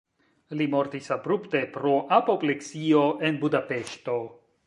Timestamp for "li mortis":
0.61-1.09